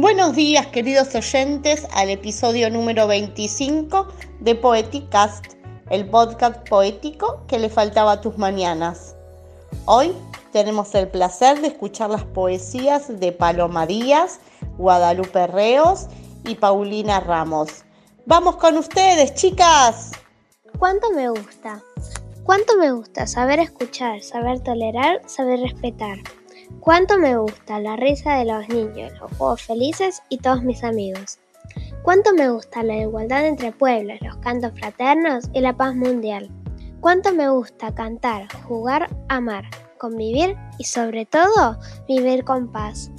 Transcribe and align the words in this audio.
Buenos 0.00 0.36
días 0.36 0.68
queridos 0.68 1.12
oyentes 1.16 1.84
al 1.92 2.08
episodio 2.08 2.70
número 2.70 3.08
25 3.08 4.06
de 4.38 4.54
Poeticast, 4.54 5.44
el 5.90 6.08
podcast 6.08 6.68
poético 6.68 7.44
que 7.48 7.58
le 7.58 7.68
faltaba 7.68 8.12
a 8.12 8.20
tus 8.20 8.38
mañanas. 8.38 9.16
Hoy 9.86 10.14
tenemos 10.52 10.94
el 10.94 11.08
placer 11.08 11.60
de 11.60 11.66
escuchar 11.66 12.10
las 12.10 12.22
poesías 12.22 13.18
de 13.18 13.32
Paloma 13.32 13.88
Díaz, 13.88 14.38
Guadalupe 14.76 15.48
Reos 15.48 16.06
y 16.44 16.54
Paulina 16.54 17.18
Ramos. 17.18 17.82
Vamos 18.24 18.54
con 18.54 18.76
ustedes, 18.76 19.34
chicas. 19.34 20.12
¿Cuánto 20.78 21.10
me 21.10 21.28
gusta? 21.28 21.82
¿Cuánto 22.44 22.76
me 22.76 22.92
gusta 22.92 23.26
saber 23.26 23.58
escuchar, 23.58 24.22
saber 24.22 24.60
tolerar, 24.60 25.22
saber 25.26 25.58
respetar? 25.58 26.18
¿Cuánto 26.80 27.18
me 27.18 27.36
gusta 27.36 27.80
la 27.80 27.96
risa 27.96 28.34
de 28.36 28.44
los 28.44 28.68
niños, 28.68 29.12
los 29.20 29.30
juegos 29.36 29.62
felices 29.62 30.22
y 30.28 30.38
todos 30.38 30.62
mis 30.62 30.84
amigos? 30.84 31.38
¿Cuánto 32.02 32.32
me 32.32 32.48
gusta 32.50 32.82
la 32.82 32.96
igualdad 32.96 33.46
entre 33.46 33.72
pueblos, 33.72 34.18
los 34.22 34.36
cantos 34.36 34.72
fraternos 34.78 35.44
y 35.52 35.60
la 35.60 35.76
paz 35.76 35.94
mundial? 35.94 36.50
¿Cuánto 37.00 37.32
me 37.34 37.48
gusta 37.48 37.94
cantar, 37.94 38.48
jugar, 38.64 39.14
amar, 39.28 39.64
convivir 39.98 40.56
y 40.78 40.84
sobre 40.84 41.26
todo 41.26 41.78
vivir 42.08 42.44
con 42.44 42.72
paz? 42.72 43.10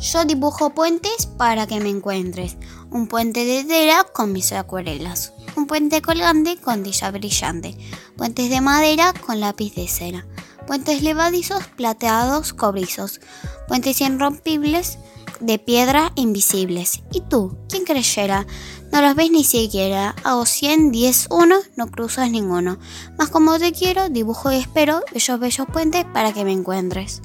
Yo 0.00 0.24
dibujo 0.24 0.70
puentes 0.70 1.26
para 1.26 1.66
que 1.66 1.80
me 1.80 1.88
encuentres. 1.88 2.56
Un 2.90 3.06
puente 3.06 3.44
de 3.44 3.64
tela 3.64 4.04
con 4.12 4.32
mis 4.32 4.52
acuarelas. 4.52 5.32
Un 5.56 5.66
puente 5.66 6.02
colgante 6.02 6.56
con 6.56 6.82
tilla 6.82 7.10
brillante. 7.10 7.76
Puentes 8.16 8.50
de 8.50 8.60
madera 8.60 9.14
con 9.24 9.40
lápiz 9.40 9.74
de 9.74 9.88
cera. 9.88 10.26
Puentes 10.66 11.02
levadizos 11.02 11.66
plateados 11.76 12.52
cobrizos. 12.54 13.20
Puentes 13.68 14.00
irrompibles 14.00 14.98
de 15.40 15.58
piedra 15.58 16.12
invisibles. 16.14 17.02
¿Y 17.12 17.20
tú? 17.20 17.58
¿Quién 17.68 17.84
creyera? 17.84 18.46
No 18.90 19.02
los 19.02 19.14
ves 19.14 19.30
ni 19.30 19.44
siquiera. 19.44 20.14
Hago 20.24 20.46
100, 20.46 20.90
10, 20.90 21.28
1, 21.30 21.56
no 21.76 21.86
cruzas 21.88 22.30
ninguno. 22.30 22.78
Más 23.18 23.28
como 23.28 23.58
te 23.58 23.72
quiero, 23.72 24.08
dibujo 24.08 24.52
y 24.52 24.56
espero 24.56 25.02
bellos, 25.12 25.38
bellos 25.38 25.66
puentes 25.72 26.04
para 26.06 26.32
que 26.32 26.44
me 26.44 26.52
encuentres. 26.52 27.20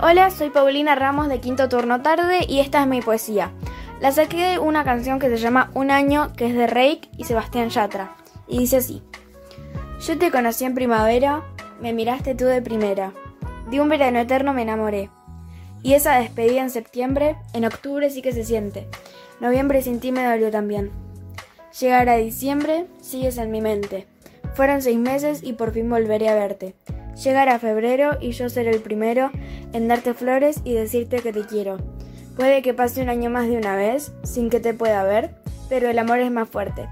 Hola, 0.00 0.30
soy 0.30 0.50
Paulina 0.50 0.94
Ramos 0.94 1.28
de 1.28 1.40
Quinto 1.40 1.68
Turno 1.68 2.02
Tarde 2.02 2.44
y 2.46 2.60
esta 2.60 2.82
es 2.82 2.86
mi 2.86 3.00
poesía. 3.00 3.52
La 4.00 4.12
saqué 4.12 4.36
de 4.36 4.58
una 4.58 4.84
canción 4.84 5.18
que 5.18 5.30
se 5.30 5.38
llama 5.38 5.70
Un 5.72 5.90
año, 5.90 6.32
que 6.36 6.46
es 6.46 6.54
de 6.54 6.66
Reik 6.66 7.08
y 7.16 7.24
Sebastián 7.24 7.70
Yatra. 7.70 8.14
Y 8.46 8.58
dice 8.58 8.76
así. 8.76 9.02
Yo 10.06 10.18
te 10.18 10.30
conocí 10.30 10.66
en 10.66 10.74
primavera, 10.74 11.42
me 11.80 11.92
miraste 11.92 12.34
tú 12.34 12.44
de 12.46 12.62
primera. 12.62 13.12
De 13.70 13.80
un 13.80 13.88
verano 13.88 14.18
eterno 14.18 14.54
me 14.54 14.62
enamoré. 14.62 15.10
Y 15.82 15.94
esa 15.94 16.18
despedida 16.18 16.62
en 16.62 16.70
septiembre, 16.70 17.36
en 17.52 17.64
octubre 17.64 18.10
sí 18.10 18.22
que 18.22 18.32
se 18.32 18.44
siente. 18.44 18.88
Noviembre 19.40 19.82
sin 19.82 20.00
ti 20.00 20.12
me 20.12 20.24
dolió 20.24 20.50
también. 20.50 20.90
Llegar 21.78 22.08
a 22.08 22.16
diciembre, 22.16 22.86
sigues 23.00 23.38
en 23.38 23.50
mi 23.50 23.60
mente. 23.60 24.06
Fueron 24.54 24.80
seis 24.80 24.98
meses 24.98 25.42
y 25.42 25.52
por 25.52 25.72
fin 25.72 25.90
volveré 25.90 26.28
a 26.28 26.34
verte. 26.34 26.74
Llegar 27.22 27.48
a 27.48 27.58
febrero 27.58 28.18
y 28.20 28.32
yo 28.32 28.48
seré 28.48 28.70
el 28.70 28.80
primero 28.80 29.30
en 29.72 29.88
darte 29.88 30.14
flores 30.14 30.60
y 30.64 30.72
decirte 30.72 31.20
que 31.20 31.32
te 31.32 31.44
quiero. 31.44 31.78
Puede 32.36 32.62
que 32.62 32.74
pase 32.74 33.02
un 33.02 33.08
año 33.08 33.30
más 33.30 33.48
de 33.48 33.56
una 33.56 33.76
vez, 33.76 34.12
sin 34.22 34.50
que 34.50 34.60
te 34.60 34.74
pueda 34.74 35.02
ver, 35.04 35.34
pero 35.68 35.88
el 35.88 35.98
amor 35.98 36.18
es 36.18 36.30
más 36.30 36.48
fuerte. 36.48 36.88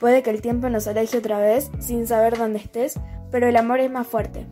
Puede 0.00 0.22
que 0.22 0.30
el 0.30 0.42
tiempo 0.42 0.68
nos 0.68 0.86
aleje 0.86 1.18
otra 1.18 1.38
vez, 1.38 1.70
sin 1.78 2.06
saber 2.06 2.36
dónde 2.36 2.58
estés, 2.58 2.98
pero 3.30 3.48
el 3.48 3.56
amor 3.56 3.80
es 3.80 3.90
más 3.90 4.06
fuerte. 4.06 4.46